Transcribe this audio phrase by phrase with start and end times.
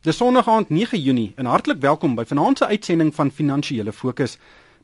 [0.00, 4.38] Dis Sondag aand 9 Junie en hartlik welkom by vanaand se uitsending van Finansiële Fokus.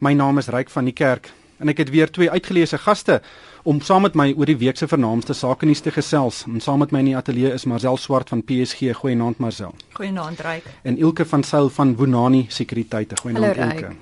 [0.04, 3.22] My naam is Ryk van die Kerk en ek het weer twee uitgeleese gaste
[3.64, 6.42] om saam met my oor die week se vernaamste sake nuus te gesels.
[6.44, 8.92] En saam met my in die ateljee is Marcel Swart van PSG.
[8.98, 9.72] Goeienaand Marcel.
[9.96, 10.68] Goeienaand Ryk.
[10.82, 13.16] En Ilke van Sail van Bonani Sekuriteite.
[13.22, 13.94] Goeienaand Ilke.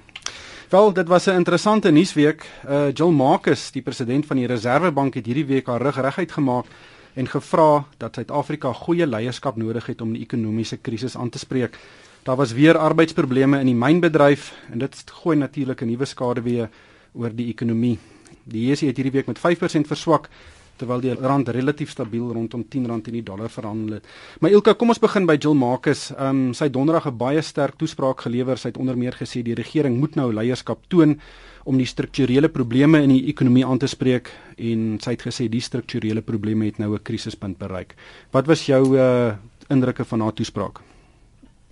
[0.74, 2.42] Wel, dit was 'n interessante nuusweek.
[2.66, 6.66] Uh Jill Marcus, die president van die Reserwebank het hierdie week haar rug reguit gemaak
[7.14, 11.78] en gevra dat Suid-Afrika goeie leierskap nodig het om die ekonomiese krisis aan te spreek.
[12.22, 16.68] Daar was weer arbeidsprobleme in die mynbedryf en dit gooi natuurlik 'n nuwe skaduwee
[17.12, 17.98] oor die ekonomie.
[18.44, 20.28] Die JSE het hierdie week met 5% verswak
[20.76, 24.06] terwyl die rand relatief stabiel rondom R10 in die dollar verhandel het.
[24.40, 26.10] Maar Ilka, kom ons begin by Jill Marcus.
[26.10, 28.58] Ehm um, sy donderdag 'n baie sterk toespraak gelewer.
[28.58, 31.18] Sy het onder meer gesê die regering moet nou leierskap toon
[31.64, 35.60] om die strukturele probleme in die ekonomie aan te spreek en sy het gesê die
[35.60, 37.94] strukturele probleme het nou 'n krisispunt bereik.
[38.32, 39.34] Wat was jou uh,
[39.68, 40.80] indrukke van haar toespraak?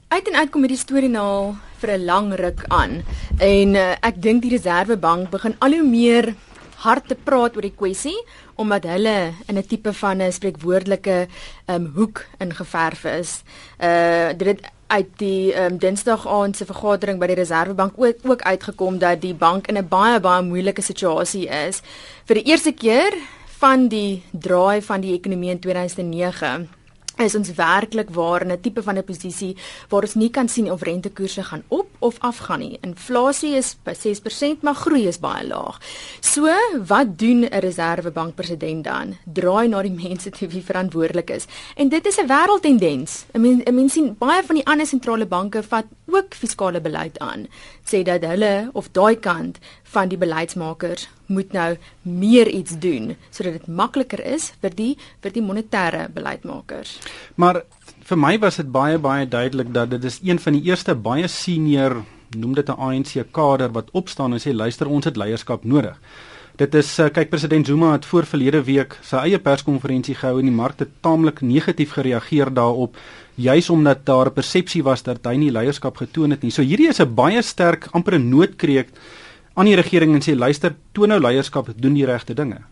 [0.09, 3.03] Uit en uit kom hierdie storie nou vir 'n lang ruk aan
[3.39, 6.35] en uh, ek dink die Reserwebank begin al hoe meer
[6.83, 8.17] hard te praat oor die kwessie
[8.61, 11.29] omdat hulle in 'n tipe van 'n spreekwoordelike
[11.67, 13.43] um, hoek ingeverf is.
[13.81, 18.43] Uh dit het uit die um, Dinsdag aand se vergadering by die Reserwebank ook ook
[18.43, 21.81] uitgekom dat die bank in 'n baie baie moeilike situasie is.
[22.25, 23.13] Vir die eerste keer
[23.59, 26.69] van die draai van die ekonomie in 2009
[27.25, 29.57] is ons werklik waar in 'n tipe van 'n posisie
[29.89, 32.79] waar ons nie kan sien of rentekoerse gaan op of af gaan nie.
[32.81, 35.81] Inflasie is by 6%, maar groei is baie laag.
[36.21, 36.49] So,
[36.87, 39.17] wat doen 'n reservebank president dan?
[39.25, 41.47] Draai na die mense toe wie verantwoordelik is.
[41.77, 43.25] En dit is 'n wêreldtendens.
[43.35, 47.19] I mean, I mean sien baie van die ander sentrale banke vat ook fiskale beleid
[47.19, 47.47] aan.
[47.85, 49.59] Sê dat hulle of daai kant
[49.93, 55.37] van die beleidsmakers moet nou meer iets doen sodat dit makliker is vir die vir
[55.37, 56.99] die monetêre beleidsmakers.
[57.37, 57.63] Maar
[58.09, 61.29] vir my was dit baie baie duidelik dat dit is een van die eerste baie
[61.29, 62.03] senior
[62.37, 65.99] noem dit 'n ANC kader wat opstaan en sê luister ons het leierskap nodig.
[66.57, 70.45] Dit is eh, kyk president Zuma het voor verlede week sy eie perskonferensie gehou en
[70.45, 72.97] die markte taamlik negatief gereageer daarop
[73.41, 76.51] juis omdat daar 'n persepsie was dat hy nie leierskap getoon het nie.
[76.51, 78.89] So hierdie is 'n baie sterk amper 'n noodkreek
[79.55, 82.63] aan die regering en sê luister, toon nou leierskap, doen die regte dinge.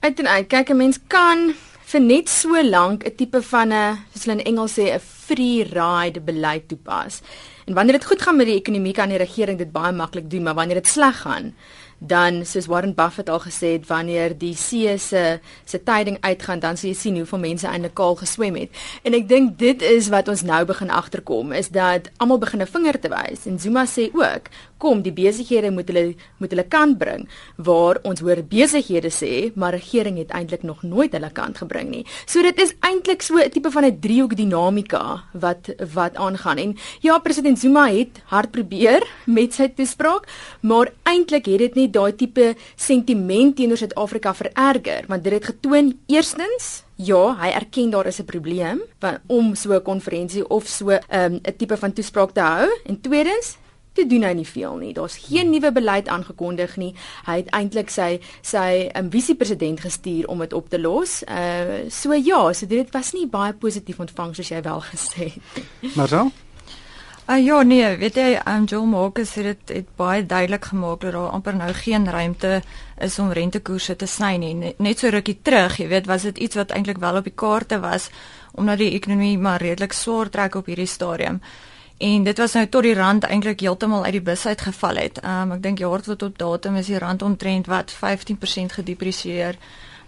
[0.00, 1.54] Uit en uit, kyk 'n mens kan
[1.86, 5.62] vir net so lank 'n tipe van 'n soos hulle in Engels sê 'n free
[5.64, 7.22] ride beleid toepas.
[7.66, 10.42] En wanneer dit goed gaan met die ekonomie kan die regering dit baie maklik doen,
[10.42, 11.54] maar wanneer dit sleg gaan,
[11.98, 16.76] dan soos Warren Buffett al gesê het wanneer die see se se tyding uitgaan dan
[16.76, 18.70] sal jy sien hoeveel mense eintlik kaal geswem het.
[19.02, 22.66] En ek dink dit is wat ons nou begin agterkom is dat almal begin 'n
[22.66, 23.46] vinger te wys.
[23.46, 28.20] En Zuma sê ook kom die besighede moet hulle moet hulle kant bring waar ons
[28.20, 32.06] hoor besighede sê maar regering het eintlik nog nooit hulle kant gebring nie.
[32.26, 36.58] So dit is eintlik so 'n tipe van 'n driehoek dinamika wat wat aangaan.
[36.58, 40.28] En ja president Zuma het hard probeer met sy toespraak
[40.60, 45.94] maar eintlik het dit nie daai tipe sentiment teenoor Suid-Afrika vererger want dit het getoon
[46.06, 48.80] eerstens Ja, hy erken daar is 'n probleem
[49.26, 52.68] om so 'n konferensie of so ehm, 'n um, tipe van toespraak te hou.
[52.86, 53.58] En tweedens,
[53.92, 54.92] te doen hy nie veel nie.
[54.92, 56.92] Daar's geen nuwe beleid aangekondig nie.
[57.26, 61.22] Hy het eintlik sy sy um, visiepresident gestuur om dit op te los.
[61.28, 65.94] Uh so ja, so dit was nie baie positief ontvang soos jy wel gesê het.
[65.96, 66.30] Maar so?
[67.26, 71.12] Uh, ja nee, weet jy, um, Joel Marcus het dit het baie duidelik gemaak dat
[71.12, 72.60] daar amper nou geen ruimte
[73.02, 74.52] is om rentekoerse te sny nie.
[74.54, 77.34] Net, net so rukkie terug, jy weet, was dit iets wat eintlik wel op die
[77.34, 78.06] kaarte was
[78.54, 81.40] omdat die ekonomie maar redelik swaar trek op hierdie stadium.
[81.98, 85.18] En dit was nou tot die rand eintlik heeltemal uit die bus uitgeval het.
[85.24, 89.58] Um, ek dink jaar tot op datum is die rand omtrent wat 15% gedepresieer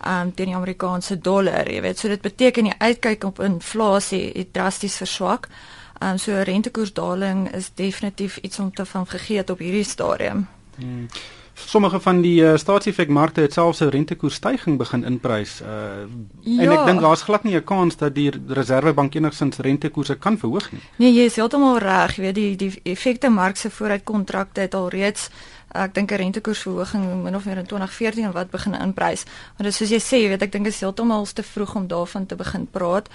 [0.06, 1.98] um teen die Amerikaanse dollar, jy weet.
[1.98, 5.50] So dit beteken die uitkyk op inflasie het drasties verswak.
[5.98, 10.46] Ehm um, so rentekoersdaling is definitief iets om te van gegee op hierdie stadium.
[10.76, 11.06] Hmm.
[11.54, 15.60] Sommige van die uh, staatsefekmarkte het selfs 'n rentekoersstygings begin inprys.
[15.60, 15.68] Uh
[16.40, 16.62] ja.
[16.62, 20.72] en ek dink daar's glad nie 'n kans dat die Reserwebank enigsins rentekoerse kan verhoog
[20.72, 20.80] nie.
[20.96, 22.16] Nee, jy is heeltemal reg.
[22.16, 25.30] Jy weet die die effekte mark se vooruitkontrakte het al reeds
[25.68, 29.24] ek dink 'n rentekoersverhoging min of meer in 2014 en wat begin inprys.
[29.56, 31.86] Maar dis soos jy sê, jy weet ek dink dit is heeltemal te vroeg om
[31.86, 33.08] daarvan te begin praat.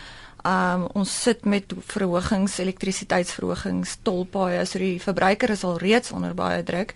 [0.43, 6.63] Um ons sit met verhogings, elektrisiteitsverhogings, tolpaaie, so die verbruiker is al reeds onder baie
[6.67, 6.91] druk.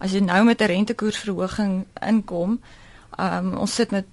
[0.00, 2.60] As jy nou met 'n rentekoersverhoging inkom,
[3.18, 4.06] um ons sit met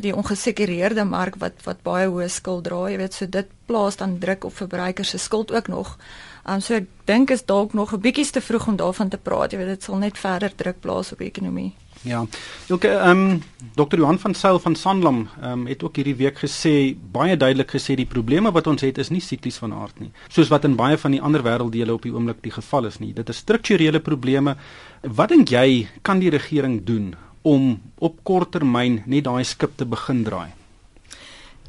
[0.00, 4.18] die ongesekureerde mark wat wat baie hoë skuld dra, jy weet, so dit plaas dan
[4.18, 5.98] druk op verbruikers se skuld ook nog.
[6.46, 9.52] Um so ek dink is dalk nog 'n bietjie te vroeg om daarvan te praat.
[9.52, 11.74] Jy weet dit sal net verder druk plaas op die ekonomie.
[12.04, 12.26] Ja.
[12.68, 13.42] Ook ehm um,
[13.74, 13.96] Dr.
[13.96, 17.94] Johan van Sail van Sanlam ehm um, het ook hierdie week gesê baie duidelik gesê
[17.96, 20.10] die probleme wat ons het is nie siklies van aard nie.
[20.28, 23.12] Soos wat in baie van die ander wêrelddele op die oomblik die geval is nie.
[23.12, 24.56] Dit is strukturele probleme.
[25.00, 29.84] Wat dink jy kan die regering doen om op kort termyn net daai skip te
[29.84, 30.52] begin draai?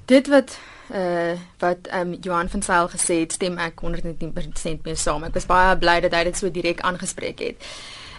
[0.05, 0.59] Dit wat
[0.91, 5.23] uh wat um, Johan van Sail gesê het, stem ek 110% mee saam.
[5.23, 7.71] Ek was baie bly dat hy dit so direk aangespreek het.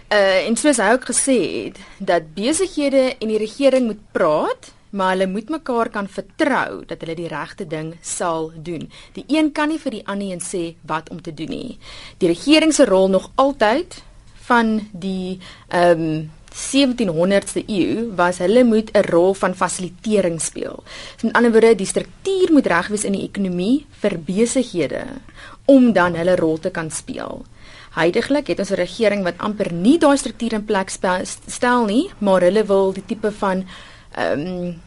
[0.07, 1.37] Uh en soos hy ook gesê
[1.67, 7.01] het dat besighede en die regering moet praat, maar hulle moet mekaar kan vertrou dat
[7.03, 8.85] hulle die regte ding sal doen.
[9.17, 11.75] Die een kan nie vir die ander een sê wat om te doen nie.
[12.23, 13.99] Die regering se rol nog altyd
[14.47, 20.83] van die ehm um, 1700ste eeu was hulle moet 'n rol van fasilitering speel.
[21.17, 25.03] So met ander woorde, die struktuur moet reg wees in die ekonomie vir besighede
[25.65, 27.45] om dan hulle rol te kan speel.
[27.95, 30.89] Heidiglik het ons 'n regering wat amper nie daai struktuur in plek
[31.47, 33.65] stel nie, maar hulle wil die tipe van
[34.15, 34.81] ehm um,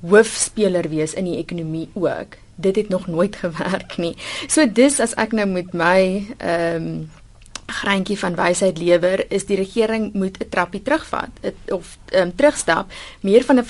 [0.00, 2.36] hoofspeler wees in die ekonomie ook.
[2.54, 4.16] Dit het nog nooit gewerk nie.
[4.48, 7.10] So dis as ek nou met my ehm um,
[7.70, 12.92] greintjie van wysheid lewer is die regering moet 'n trappie terugvat het, of um, terugstap
[13.20, 13.64] meer van 'n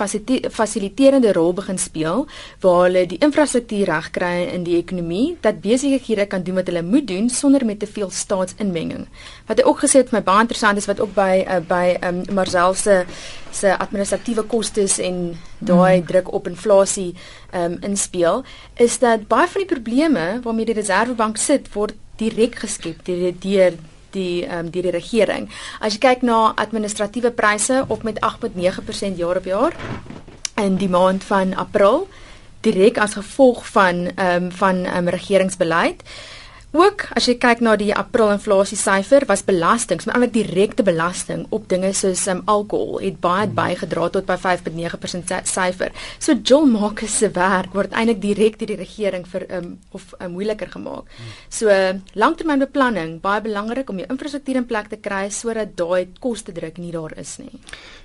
[0.51, 2.27] fasiliterende rol begin speel
[2.61, 7.07] waar hulle die infrastruktuur regkry in die ekonomie dat besighede kan doen wat hulle moet
[7.07, 9.07] doen sonder met te veel staatsinmenging.
[9.47, 12.25] Wat hy ook gesê het my baie interessant is wat ook by uh, by um,
[12.35, 13.05] Marcel se
[13.51, 16.07] se administratiewe kostes en daai hmm.
[16.07, 17.15] druk op inflasie
[17.55, 18.45] um, inspel
[18.75, 23.79] is dat baie van die probleme waarmee die Reserwebank sit word direk geskep deur deur
[24.15, 25.49] die ehm um, deur die regering.
[25.81, 29.77] As jy kyk na administratiewe pryse op met 8.9% jaar op jaar
[30.61, 32.09] in die maand van April
[32.61, 36.03] direk as gevolg van ehm um, van ehm um, regeringsbeleid.
[36.71, 41.43] Ook as jy kyk na die April inflasie syfer, was belastings, met ander direkte belasting
[41.51, 45.91] op dinge soos um, alkohol het baie bygedra tot by 5.9% syfer.
[46.23, 50.37] So Joel Marcus se werk word eintlik direk deur die regering vir um, of um,
[50.37, 51.11] moeiliker gemaak.
[51.51, 51.75] So
[52.15, 56.95] langtermynbeplanning, baie belangrik om jou infrastruktuur in plek te kry sodat daai koste druk nie
[56.95, 57.51] daar is nie.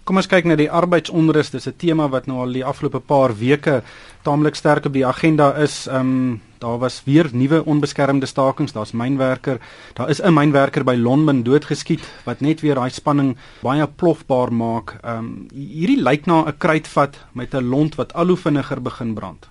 [0.10, 3.38] Kom ons kyk na die arbeidsonrus, dis 'n tema wat nou al die afgelope paar
[3.38, 3.84] weke
[4.24, 5.86] taamlik sterk op die agenda is.
[5.86, 8.74] Ehm um, daar was weer nuwe onbeskermde stakings.
[8.74, 9.60] Daar's mynwerker,
[9.94, 14.98] daar is 'n mynwerker by Lonmin doodgeskiet wat net weer daai spanning baie plofbaar maak.
[15.02, 19.14] Ehm um, hierdie lyk na 'n kruitvat met 'n lont wat al hoe vinniger begin
[19.14, 19.48] brand.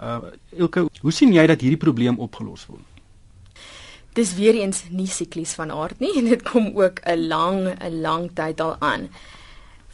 [0.00, 0.18] Uh
[0.58, 2.82] Elke, hoe sien jy dat hierdie probleem opgelos word?
[4.12, 8.00] Dis weer eens nie siklies van aard nie en dit kom ook 'n lang 'n
[8.00, 9.08] lang tyd al aan.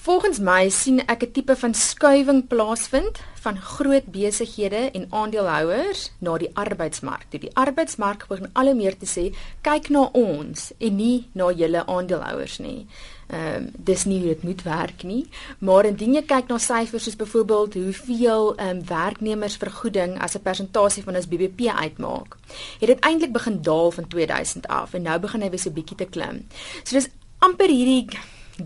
[0.01, 6.39] Volgens my sien ek 'n tipe van skuwing plaasvind van groot besighede en aandeelhouers na
[6.39, 7.27] die arbeidsmark.
[7.31, 11.87] Die arbeidsmark begin al hoe meer te sê, kyk na ons en nie na julle
[11.87, 12.87] aandeelhouers nie.
[13.27, 17.05] Ehm um, dis nie hoe dit moet werk nie, maar indien jy kyk na syfers
[17.05, 22.37] soos byvoorbeeld hoeveel ehm um, werknemersvergoeding as 'n persentasie van ons BBP uitmaak,
[22.81, 25.97] het dit eintlik begin daal van 2000 af en nou begin hy weer so bietjie
[25.97, 26.47] te klim.
[26.85, 27.09] So dis
[27.39, 28.19] amper hierdie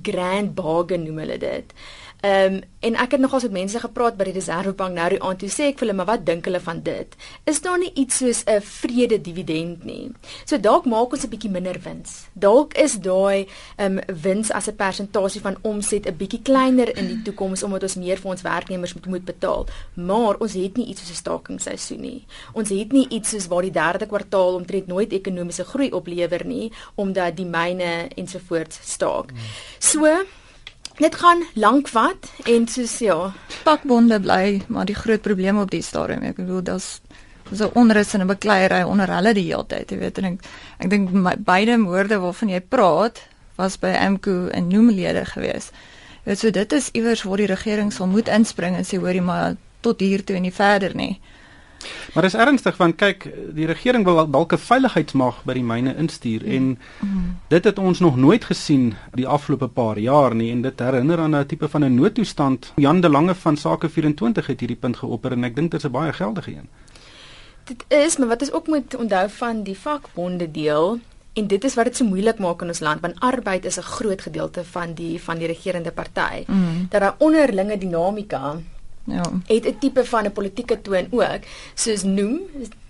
[0.02, 1.74] grand bargain noem hulle dit.
[2.24, 5.38] Ehm um, en ek het nogals met mense gepraat by die Reservebank nou die aand
[5.40, 7.16] toe sê ek vir hulle maar wat dink hulle van dit?
[7.48, 10.12] Is daar nie iets soos 'n vrede dividend nie?
[10.44, 12.28] So dalk maak ons 'n bietjie minder wins.
[12.32, 17.06] Dalk is daai ehm um, wins as 'n persentasie van omset 'n bietjie kleiner in
[17.06, 19.66] die toekoms omdat ons meer vir ons werknemers moet moet betaal.
[19.94, 22.24] Maar ons het nie iets soos 'n stakingsseisoen nie.
[22.52, 26.72] Ons het nie iets soos waar die derde kwartaal omtrent nooit ekonomiese groei oplewer nie
[26.94, 29.32] omdat die myne ensovoorts staak.
[29.78, 30.24] So
[30.94, 33.32] Dit gaan lank vat en soos ja,
[33.66, 36.22] pakbonde bly maar die groot probleem op die stadium.
[36.22, 37.00] Ek bedoel daar's
[37.50, 40.38] so onrus en 'n bekleierery onder hulle die hele tyd, jy weet en ek
[40.78, 41.10] ek dink
[41.44, 43.20] beide moorde waarvan jy praat
[43.56, 45.70] was by MKU en noemlede gewees.
[46.24, 49.56] Weet so dit is iewers waar die regering sal moet inspring en sê hoorie maar
[49.80, 51.20] tot hier toe en nie verder nie.
[52.14, 56.42] Maar dis ernstig want kyk, die regering wil dalk 'n veiligheidsmag by die myne instuur
[56.44, 56.52] mm.
[56.52, 57.36] en mm.
[57.48, 61.36] dit het ons nog nooit gesien die afgelope paar jaar nie en dit herinner aan
[61.36, 62.72] 'n tipe van 'n noodtoestand.
[62.76, 65.86] Jan de Lange van Sake 24 het hierdie punt geopper en ek dink dit is
[65.86, 66.68] 'n baie geldige een.
[67.64, 70.98] Dit is, maar wat is ook moet onthou van die vakbonde deel
[71.32, 73.90] en dit is wat dit so moeilik maak in ons land want arbeid is 'n
[73.96, 76.44] groot gedeelte van die van die regerende party.
[76.46, 76.86] Mm.
[76.90, 78.56] Dat daar onderlinge dinamika
[79.04, 79.22] Ja.
[79.46, 81.40] Het 'n tipe van 'n politieke toon ook,
[81.74, 82.40] soos noem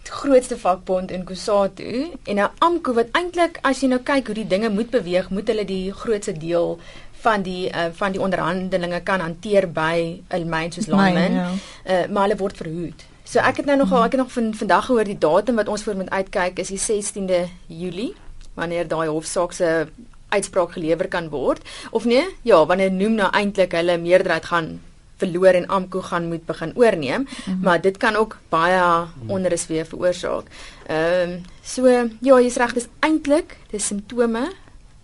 [0.03, 4.47] grootste vakbond in Kusatu en nou AMKU wat eintlik as jy nou kyk hoe die
[4.47, 6.79] dinge moet beweeg, moet hulle die grootste deel
[7.25, 11.33] van die uh, van die onderhandelinge kan hanteer by 'n myn soos Longman.
[11.33, 11.51] Ja.
[11.87, 13.05] Uh, maar hulle word verhoed.
[13.25, 15.83] So ek het nou nog ek het nog van vandag gehoor die datum wat ons
[15.83, 18.15] voor moet uitkyk is die 16de Julie
[18.55, 19.87] wanneer daai hofsaak se
[20.29, 24.81] uitspraak gelewer kan word of nee ja wanneer noem nou eintlik hulle meerderheid gaan
[25.17, 27.61] verloor en Amko gaan moet begin oorneem, mm -hmm.
[27.63, 30.45] maar dit kan ook baie onrus weer veroorsaak.
[30.87, 31.87] Ehm um, so
[32.21, 34.53] ja, jy's reg, dis eintlik dis simptome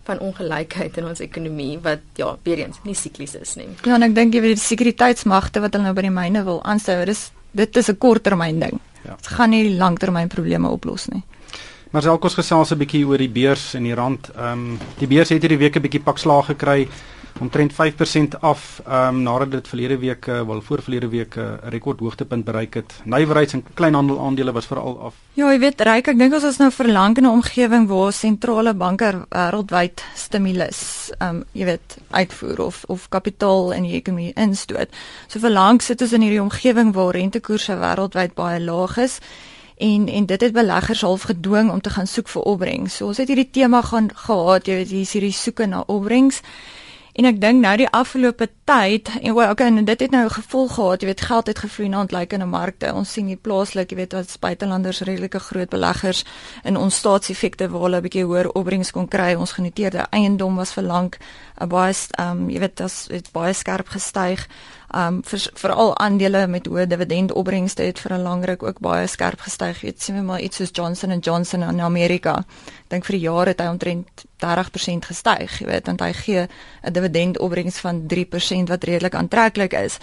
[0.03, 3.67] van ongelykheid in ons ekonomie wat ja, weer eens nie siklies is nie.
[3.83, 6.63] Ja, en ek dink jy weet die sekuriteitsmagte wat hulle nou by die myne wil
[6.63, 8.79] aanstou, dis dit is 'n korttermyn ding.
[9.03, 9.15] Ja.
[9.15, 11.23] Dit gaan nie langtermyn probleme oplos nie.
[11.91, 14.29] Maar selfs kos gesels 'n bietjie oor die beurs en die rand.
[14.35, 16.87] Ehm um, die beurs het hierdie week 'n bietjie pak slaag gekry
[17.39, 21.43] omtrent 5% af ehm um, nadat dit verlede week uh, wel voor verlede week eh,
[21.43, 22.93] 'n uh, rekord hoogtepunt bereik het.
[23.03, 25.13] Nywerheids en kleinhandel aandele was veral af.
[25.33, 28.73] Ja, jy weet, ryk, ek dink ons is nou verlang in 'n omgewing waar sentrale
[28.73, 34.89] banke wêreldwyd stimulus ehm um, jy weet uitvoer of of kapitaal in die ekonomie instoot.
[35.27, 39.19] So verlang sit ons in hierdie omgewing waar rentekoerse wêreldwyd baie laag is
[39.81, 42.95] en en dit het beleggers half gedwing om te gaan soek vir opbrengs.
[42.95, 46.41] So ons het hierdie tema gaan gehad, jy weet, hier is hierdie soeke na opbrengs.
[47.21, 50.71] En ek dink nou die afgelope tyd en wel okay en dit het nou gevolg
[50.73, 52.89] gehad, jy weet geld het gevloei na ontlikeende markte.
[52.97, 56.23] Ons sien hier plaaslik, jy weet wat buitelanders redelike groot beleggers
[56.65, 59.35] in ons staatseffekte waar hulle 'n bietjie hoër opbrengs kon kry.
[59.37, 61.19] Ons genoteerde eiendom was vir lank
[61.61, 64.47] 'n baie ehm um, jy weet dit het baie skerp gestyg
[64.93, 69.39] um veral vir aandele met hoë dividendopbrengste het vir 'n lang ruk ook baie skerp
[69.39, 69.81] gestyg.
[69.81, 72.45] Jy sien maar iets soos Johnson & Johnson in Amerika.
[72.87, 76.47] Dink vir jaar het hy omtrent 30% gestyg, jy weet, want hy gee
[76.83, 79.97] 'n dividendopbrengs van 3% wat redelik aantreklik is.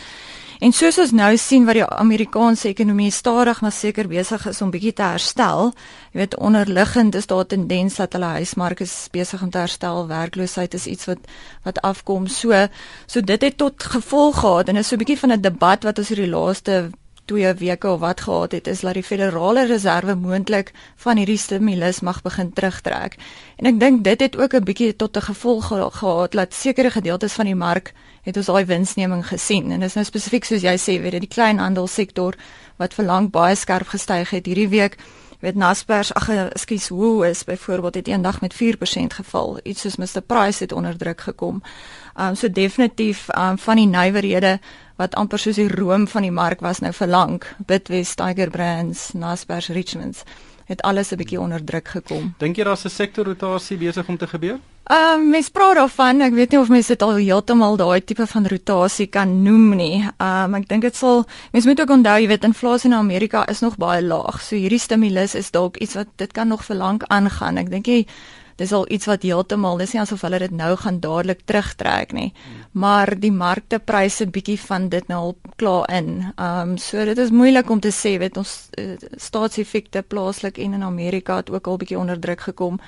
[0.59, 4.73] En soos ons nou sien wat die Amerikaanse ekonomie stadig maar seker besig is om
[4.75, 5.71] bietjie te herstel.
[6.11, 10.07] Jy weet onderliggend is daar 'n tendens dat hulle huismark is besig om te herstel.
[10.09, 11.19] Werkloosheid is iets wat
[11.62, 12.27] wat afkom.
[12.27, 12.67] So
[13.07, 15.99] so dit het tot gevolg gehad en is so 'n bietjie van 'n debat wat
[15.99, 16.91] ons hierdie laaste
[17.28, 20.73] twee weke of wat gehad het is dat die federale reserve moontlik
[21.04, 23.18] van hierdie stimulus mag begin terugtrek.
[23.56, 27.32] En ek dink dit het ook 'n bietjie tot 'n gevolg gehad dat sekere gedeeltes
[27.32, 27.92] van die mark
[28.23, 31.35] het ons daai winsneming gesien en dis nou spesifiek soos jy sê weet jy die
[31.37, 32.37] kleinhandelsektor
[32.76, 34.99] wat vir lank baie skerp gestyg het hierdie week
[35.40, 38.59] weet Naspers ag ekskuus hoe is byvoorbeeld het eendag met 4%
[39.14, 41.62] geval iets soos Mr Price het onder druk gekom.
[42.21, 44.59] Um so definitief um van die nywerhede
[44.97, 49.12] wat amper soos die room van die mark was nou vir lank Bitwest Tiger Brands
[49.12, 50.23] Naspers Richmonds
[50.68, 52.35] het alles 'n bietjie onder druk gekom.
[52.38, 54.59] Dink jy daar's 'n sektorrotasie besig om te gebeur?
[54.88, 58.25] Ehm uh, mens praat daarvan, ek weet nie of mense dit al heeltemal daai tipe
[58.26, 59.99] van rotasie kan noem nie.
[60.00, 63.42] Ehm um, ek dink dit sal mens moet ook onthou, jy weet inflasie in Amerika
[63.52, 64.38] is nog baie laag.
[64.40, 67.61] So hierdie stimulus is dalk iets wat dit kan nog vir lank aangaan.
[67.61, 67.99] Ek dink jy
[68.57, 72.33] dis al iets wat heeltemal dis nie asof hulle dit nou gaan dadelik terugtrek nie.
[72.73, 76.11] Maar die marktepryse bietjie van dit nou al klaar in.
[76.38, 80.80] Ehm um, so dit is moeilik om te sê, weet ons uh, staatseffekte plaaslik en
[80.80, 82.80] in Amerika het ook al bietjie onder druk gekom.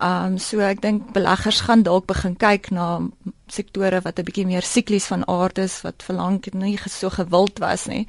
[0.00, 3.00] Ehm um, so ek dink beleggers gaan dalk begin kyk na
[3.52, 7.86] sektore wat 'n bietjie meer siklies van aard is wat verlang nie so gewild was
[7.86, 8.06] nie.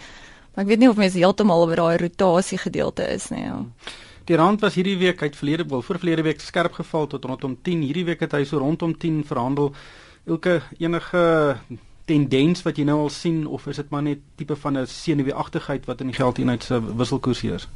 [0.53, 3.43] Maar ek weet nie of mense heeltemal by daai rotasie gedeelte is nie.
[3.43, 3.65] Ja.
[4.25, 7.57] Die rand was hierdie week uit verlede wel voor verlede week skerp geval tot rondom
[7.61, 7.81] 10.
[7.81, 9.73] Hierdie week het hy so rondom 10 verhandel.
[10.25, 11.57] Elke enige
[12.05, 15.85] tendens wat jy nou al sien of is dit maar net tipe van 'n senuweeagtigheid
[15.85, 17.67] wat in die geldeenheid se wisselkoers heers?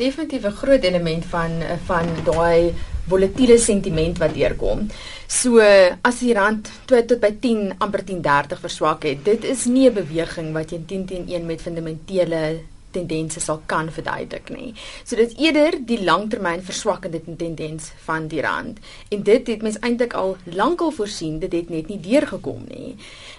[0.00, 1.52] Definitief 'n groot element van
[1.84, 2.72] van daai
[3.10, 4.86] volatiele sentiment wat deurkom.
[5.26, 5.60] So
[6.02, 9.94] as die rand tot tot by 10 amper 10.30 verswak het, dit is nie 'n
[9.94, 14.74] beweging wat jy 10 teen 1 met fundamentele tendense sal kan verduidelik nie.
[15.04, 18.78] So dit is eerder die langtermyn verswakkende tendens van die rand.
[19.08, 22.96] En dit het mens eintlik al lankal voorsien, dit het net nie deurgekom nie.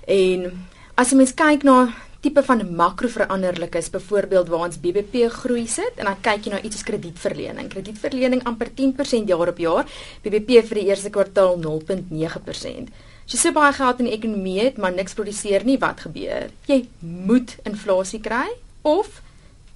[0.07, 0.65] En
[0.95, 6.05] as jy mens kyk na tipe van makroveranderlikes, byvoorbeeld waar ons BBP groei sit en
[6.05, 7.69] dan kyk jy na iets soos kredietverlening.
[7.71, 9.89] Kredietverlening amper 10% jaar op jaar,
[10.21, 12.93] BBP vir die eerste kwartaal 0.9%.
[13.25, 16.49] As jy so baie geld in die ekonomie het, maar niks produseer nie, wat gebeur?
[16.69, 18.47] Jy moet inflasie kry
[18.85, 19.21] of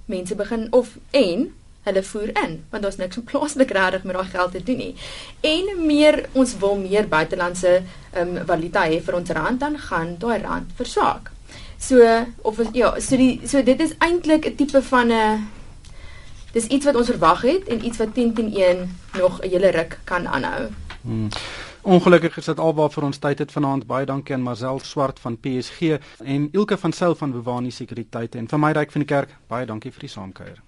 [0.06, 1.48] mense begin of en
[1.86, 4.92] hulle voer in want daar's niks om plaaslik regtig met daai geld te doen nie.
[5.46, 10.14] En meer ons wil meer buitelandse ehm um, valuta hê vir ons rand dan gaan
[10.18, 11.35] daai rand verswak.
[11.78, 12.00] So
[12.42, 15.48] of ja, so die so dit is eintlik 'n tipe van 'n
[16.52, 19.70] dis iets wat ons verwag het en iets wat 10 teen 1 nog 'n hele
[19.70, 20.68] ruk kan aanhou.
[21.02, 21.28] Hmm.
[21.82, 23.86] Ongelukkig is dit alwaar vir ons tyd het vanaand.
[23.86, 25.80] Baie dankie aan Marcel Swart van PSG
[26.24, 29.36] en Ilke van Sail van Bewani Sekuriteit en vir my ryk van die kerk.
[29.46, 30.65] Baie dankie vir die saamkuier.